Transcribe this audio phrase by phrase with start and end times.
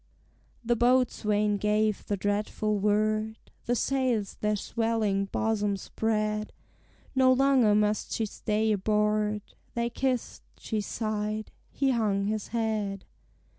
[0.65, 6.53] The boatswain gave the dreadful word, The sails their swelling bosom spread;
[7.13, 9.43] No longer must she stay aboard:
[9.75, 13.05] They kissed, she sighed, he hung his head.